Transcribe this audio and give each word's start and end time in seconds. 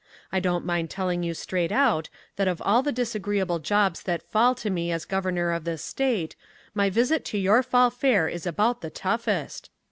I 0.31 0.39
don't 0.39 0.65
mind 0.65 0.89
telling 0.89 1.21
you 1.21 1.35
straight 1.35 1.71
out 1.71 2.09
that 2.35 2.47
of 2.47 2.59
all 2.65 2.81
the 2.81 2.91
disagreeable 2.91 3.59
jobs 3.59 4.01
that 4.01 4.23
fall 4.23 4.55
to 4.55 4.71
me 4.71 4.91
as 4.91 5.05
Governor 5.05 5.51
of 5.51 5.63
this 5.63 5.83
State, 5.83 6.35
my 6.73 6.89
visit 6.89 7.23
to 7.25 7.37
your 7.37 7.61
Fall 7.61 7.91
Fair 7.91 8.27
is 8.27 8.47
about 8.47 8.81
the 8.81 8.89
toughest. 8.89 9.69